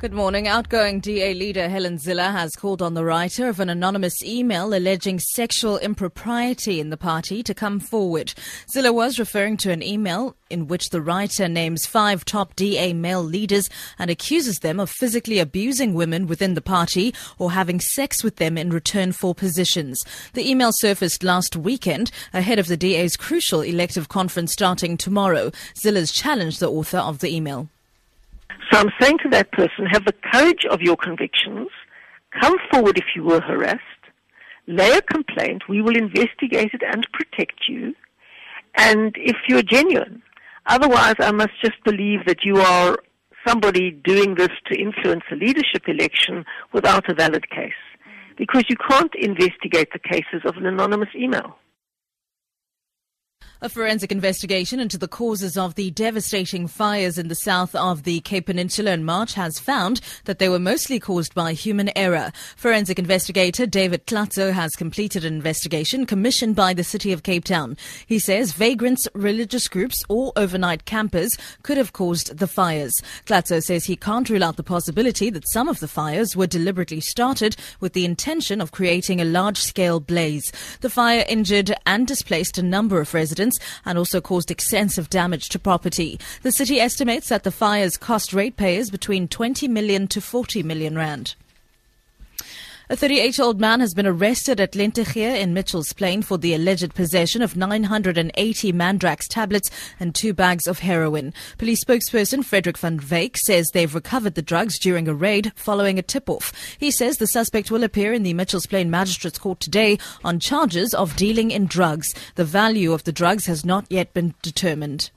Good 0.00 0.14
morning. 0.14 0.48
Outgoing 0.48 1.00
DA 1.00 1.34
leader 1.34 1.68
Helen 1.68 1.98
Zille 1.98 2.32
has 2.32 2.56
called 2.56 2.80
on 2.80 2.94
the 2.94 3.04
writer 3.04 3.50
of 3.50 3.60
an 3.60 3.68
anonymous 3.68 4.24
email 4.24 4.72
alleging 4.72 5.18
sexual 5.18 5.76
impropriety 5.76 6.80
in 6.80 6.88
the 6.88 6.96
party 6.96 7.42
to 7.42 7.52
come 7.52 7.78
forward. 7.78 8.32
Zille 8.74 8.94
was 8.94 9.18
referring 9.18 9.58
to 9.58 9.70
an 9.70 9.82
email 9.82 10.36
in 10.48 10.68
which 10.68 10.88
the 10.88 11.02
writer 11.02 11.48
names 11.48 11.84
five 11.84 12.24
top 12.24 12.56
DA 12.56 12.94
male 12.94 13.22
leaders 13.22 13.68
and 13.98 14.10
accuses 14.10 14.60
them 14.60 14.80
of 14.80 14.88
physically 14.88 15.38
abusing 15.38 15.92
women 15.92 16.26
within 16.26 16.54
the 16.54 16.62
party 16.62 17.12
or 17.38 17.52
having 17.52 17.78
sex 17.78 18.24
with 18.24 18.36
them 18.36 18.56
in 18.56 18.70
return 18.70 19.12
for 19.12 19.34
positions. 19.34 20.00
The 20.32 20.48
email 20.50 20.70
surfaced 20.72 21.22
last 21.22 21.56
weekend 21.56 22.10
ahead 22.32 22.58
of 22.58 22.68
the 22.68 22.76
DA's 22.78 23.18
crucial 23.18 23.60
elective 23.60 24.08
conference 24.08 24.54
starting 24.54 24.96
tomorrow. 24.96 25.50
Zille's 25.74 26.10
challenged 26.10 26.58
the 26.58 26.72
author 26.72 26.96
of 26.96 27.18
the 27.18 27.28
email. 27.28 27.68
So 28.70 28.78
I'm 28.78 28.90
saying 29.00 29.18
to 29.22 29.28
that 29.30 29.50
person, 29.52 29.86
have 29.90 30.04
the 30.04 30.14
courage 30.32 30.64
of 30.70 30.80
your 30.80 30.96
convictions, 30.96 31.68
come 32.40 32.56
forward 32.70 32.98
if 32.98 33.06
you 33.16 33.24
were 33.24 33.40
harassed, 33.40 33.80
lay 34.66 34.92
a 34.92 35.02
complaint, 35.02 35.62
we 35.68 35.82
will 35.82 35.96
investigate 35.96 36.70
it 36.72 36.82
and 36.92 37.06
protect 37.12 37.68
you, 37.68 37.94
and 38.76 39.14
if 39.16 39.36
you're 39.48 39.62
genuine. 39.62 40.22
Otherwise, 40.66 41.16
I 41.18 41.32
must 41.32 41.60
just 41.62 41.82
believe 41.84 42.26
that 42.26 42.44
you 42.44 42.58
are 42.58 42.96
somebody 43.46 43.90
doing 43.90 44.34
this 44.34 44.50
to 44.66 44.78
influence 44.78 45.24
a 45.32 45.34
leadership 45.34 45.88
election 45.88 46.44
without 46.72 47.10
a 47.10 47.14
valid 47.14 47.48
case. 47.50 47.72
Because 48.36 48.64
you 48.68 48.76
can't 48.88 49.12
investigate 49.16 49.88
the 49.92 49.98
cases 49.98 50.42
of 50.44 50.56
an 50.56 50.66
anonymous 50.66 51.08
email. 51.14 51.56
A 53.62 53.68
forensic 53.68 54.10
investigation 54.10 54.80
into 54.80 54.96
the 54.96 55.06
causes 55.06 55.58
of 55.58 55.74
the 55.74 55.90
devastating 55.90 56.66
fires 56.66 57.18
in 57.18 57.28
the 57.28 57.34
south 57.34 57.74
of 57.74 58.04
the 58.04 58.20
Cape 58.20 58.46
Peninsula 58.46 58.92
in 58.92 59.04
March 59.04 59.34
has 59.34 59.58
found 59.58 60.00
that 60.24 60.38
they 60.38 60.48
were 60.48 60.58
mostly 60.58 60.98
caused 60.98 61.34
by 61.34 61.52
human 61.52 61.90
error. 61.94 62.32
Forensic 62.56 62.98
investigator 62.98 63.66
David 63.66 64.06
Klatzow 64.06 64.50
has 64.50 64.70
completed 64.76 65.26
an 65.26 65.34
investigation 65.34 66.06
commissioned 66.06 66.56
by 66.56 66.72
the 66.72 66.82
City 66.82 67.12
of 67.12 67.22
Cape 67.22 67.44
Town. 67.44 67.76
He 68.06 68.18
says 68.18 68.52
vagrants, 68.52 69.06
religious 69.12 69.68
groups, 69.68 70.02
or 70.08 70.32
overnight 70.36 70.86
campers 70.86 71.36
could 71.62 71.76
have 71.76 71.92
caused 71.92 72.38
the 72.38 72.48
fires. 72.48 72.94
Klatzow 73.26 73.62
says 73.62 73.84
he 73.84 73.94
can't 73.94 74.30
rule 74.30 74.42
out 74.42 74.56
the 74.56 74.62
possibility 74.62 75.28
that 75.28 75.46
some 75.50 75.68
of 75.68 75.80
the 75.80 75.88
fires 75.88 76.34
were 76.34 76.46
deliberately 76.46 77.00
started 77.00 77.56
with 77.78 77.92
the 77.92 78.06
intention 78.06 78.62
of 78.62 78.72
creating 78.72 79.20
a 79.20 79.26
large 79.26 79.58
scale 79.58 80.00
blaze. 80.00 80.50
The 80.80 80.88
fire 80.88 81.26
injured 81.28 81.74
and 81.84 82.06
displaced 82.06 82.56
a 82.56 82.62
number 82.62 83.02
of 83.02 83.12
residents 83.12 83.49
and 83.84 83.98
also 83.98 84.20
caused 84.20 84.50
extensive 84.50 85.10
damage 85.10 85.48
to 85.48 85.58
property. 85.58 86.20
The 86.42 86.52
city 86.52 86.80
estimates 86.80 87.28
that 87.28 87.42
the 87.42 87.50
fires 87.50 87.96
cost 87.96 88.32
ratepayers 88.32 88.90
between 88.90 89.28
20 89.28 89.68
million 89.68 90.06
to 90.08 90.20
40 90.20 90.62
million 90.62 90.96
rand. 90.96 91.34
A 92.92 92.96
38 92.96 93.38
year 93.38 93.44
old 93.44 93.60
man 93.60 93.78
has 93.78 93.94
been 93.94 94.04
arrested 94.04 94.58
at 94.58 94.72
Lentegeur 94.72 95.38
in 95.38 95.54
Mitchell's 95.54 95.92
Plain 95.92 96.22
for 96.22 96.36
the 96.36 96.54
alleged 96.54 96.92
possession 96.92 97.40
of 97.40 97.56
980 97.56 98.72
Mandrax 98.72 99.28
tablets 99.28 99.70
and 100.00 100.12
two 100.12 100.34
bags 100.34 100.66
of 100.66 100.80
heroin. 100.80 101.32
Police 101.56 101.84
spokesperson 101.84 102.44
Frederick 102.44 102.76
van 102.76 102.98
Wyk 102.98 103.36
says 103.36 103.68
they've 103.68 103.94
recovered 103.94 104.34
the 104.34 104.42
drugs 104.42 104.76
during 104.76 105.06
a 105.06 105.14
raid 105.14 105.52
following 105.54 106.00
a 106.00 106.02
tip 106.02 106.28
off. 106.28 106.52
He 106.80 106.90
says 106.90 107.18
the 107.18 107.28
suspect 107.28 107.70
will 107.70 107.84
appear 107.84 108.12
in 108.12 108.24
the 108.24 108.34
Mitchell's 108.34 108.66
Plain 108.66 108.90
Magistrates 108.90 109.38
Court 109.38 109.60
today 109.60 109.96
on 110.24 110.40
charges 110.40 110.92
of 110.92 111.14
dealing 111.14 111.52
in 111.52 111.66
drugs. 111.66 112.12
The 112.34 112.44
value 112.44 112.92
of 112.92 113.04
the 113.04 113.12
drugs 113.12 113.46
has 113.46 113.64
not 113.64 113.86
yet 113.88 114.12
been 114.14 114.34
determined. 114.42 115.12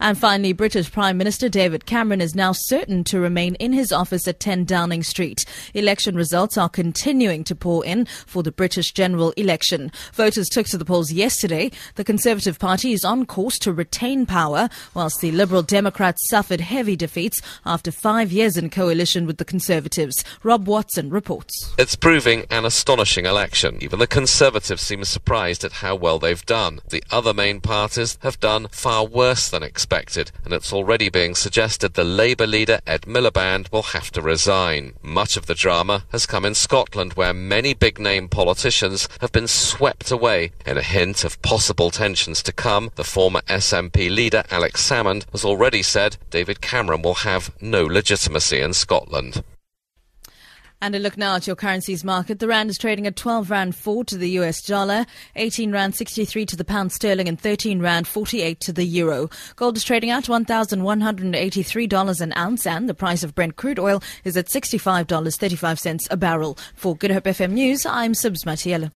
And 0.00 0.16
finally, 0.16 0.52
British 0.52 0.92
Prime 0.92 1.18
Minister 1.18 1.48
David 1.48 1.84
Cameron 1.84 2.20
is 2.20 2.34
now 2.34 2.52
certain 2.52 3.02
to 3.04 3.18
remain 3.18 3.56
in 3.56 3.72
his 3.72 3.90
office 3.90 4.28
at 4.28 4.38
10 4.38 4.64
Downing 4.64 5.02
Street. 5.02 5.44
Election 5.74 6.14
results 6.14 6.56
are 6.56 6.68
continuing 6.68 7.42
to 7.44 7.56
pour 7.56 7.84
in 7.84 8.06
for 8.26 8.42
the 8.42 8.52
British 8.52 8.92
general 8.92 9.32
election. 9.32 9.90
Voters 10.12 10.48
took 10.48 10.66
to 10.68 10.78
the 10.78 10.84
polls 10.84 11.10
yesterday. 11.10 11.72
The 11.96 12.04
Conservative 12.04 12.60
Party 12.60 12.92
is 12.92 13.04
on 13.04 13.26
course 13.26 13.58
to 13.60 13.72
retain 13.72 14.24
power, 14.24 14.68
whilst 14.94 15.20
the 15.20 15.32
Liberal 15.32 15.62
Democrats 15.62 16.28
suffered 16.28 16.60
heavy 16.60 16.94
defeats 16.94 17.42
after 17.66 17.90
five 17.90 18.30
years 18.30 18.56
in 18.56 18.70
coalition 18.70 19.26
with 19.26 19.38
the 19.38 19.44
Conservatives. 19.44 20.24
Rob 20.44 20.68
Watson 20.68 21.10
reports. 21.10 21.74
It's 21.76 21.96
proving 21.96 22.44
an 22.50 22.64
astonishing 22.64 23.26
election. 23.26 23.78
Even 23.80 23.98
the 23.98 24.06
Conservatives 24.06 24.82
seem 24.82 25.02
surprised 25.04 25.64
at 25.64 25.72
how 25.72 25.96
well 25.96 26.20
they've 26.20 26.46
done. 26.46 26.80
The 26.90 27.02
other 27.10 27.34
main 27.34 27.60
parties 27.60 28.16
have 28.22 28.38
done 28.38 28.68
far 28.70 29.04
worse 29.04 29.48
than 29.48 29.64
expected 29.64 29.87
expected, 29.88 30.30
and 30.44 30.52
it's 30.52 30.70
already 30.70 31.08
being 31.08 31.34
suggested 31.34 31.94
the 31.94 32.04
Labour 32.04 32.46
leader 32.46 32.78
Ed 32.86 33.02
Miliband 33.02 33.72
will 33.72 33.94
have 33.94 34.10
to 34.10 34.20
resign. 34.20 34.92
Much 35.02 35.34
of 35.38 35.46
the 35.46 35.54
drama 35.54 36.04
has 36.12 36.26
come 36.26 36.44
in 36.44 36.54
Scotland, 36.54 37.14
where 37.14 37.32
many 37.32 37.72
big 37.72 37.98
name 37.98 38.28
politicians 38.28 39.08
have 39.22 39.32
been 39.32 39.48
swept 39.48 40.10
away. 40.10 40.52
In 40.66 40.76
a 40.76 40.82
hint 40.82 41.24
of 41.24 41.40
possible 41.40 41.90
tensions 41.90 42.42
to 42.42 42.52
come, 42.52 42.90
the 42.96 43.04
former 43.04 43.40
SNP 43.48 44.14
leader 44.14 44.44
Alex 44.50 44.86
Salmond 44.86 45.24
has 45.32 45.42
already 45.42 45.82
said 45.82 46.18
David 46.28 46.60
Cameron 46.60 47.00
will 47.00 47.24
have 47.24 47.50
no 47.62 47.86
legitimacy 47.86 48.60
in 48.60 48.74
Scotland. 48.74 49.42
And 50.80 50.94
a 50.94 51.00
look 51.00 51.16
now 51.16 51.34
at 51.34 51.48
your 51.48 51.56
currencies 51.56 52.04
market. 52.04 52.38
The 52.38 52.46
rand 52.46 52.70
is 52.70 52.78
trading 52.78 53.08
at 53.08 53.16
12 53.16 53.50
rand 53.50 53.74
4 53.74 54.04
to 54.04 54.16
the 54.16 54.30
US 54.38 54.62
dollar, 54.62 55.06
18 55.34 55.72
rand 55.72 55.96
63 55.96 56.46
to 56.46 56.54
the 56.56 56.64
pound 56.64 56.92
sterling, 56.92 57.26
and 57.26 57.40
13 57.40 57.80
rand 57.80 58.06
48 58.06 58.60
to 58.60 58.72
the 58.72 58.84
euro. 58.84 59.28
Gold 59.56 59.76
is 59.76 59.82
trading 59.82 60.10
at 60.10 60.26
$1,183 60.26 62.20
an 62.20 62.32
ounce, 62.36 62.64
and 62.64 62.88
the 62.88 62.94
price 62.94 63.24
of 63.24 63.34
Brent 63.34 63.56
crude 63.56 63.80
oil 63.80 64.00
is 64.22 64.36
at 64.36 64.46
$65.35 64.46 66.06
a 66.12 66.16
barrel. 66.16 66.56
For 66.76 66.94
Good 66.94 67.10
Hope 67.10 67.24
FM 67.24 67.50
News, 67.52 67.84
I'm 67.84 68.12
Sibs 68.12 68.44
Matiela. 68.44 68.92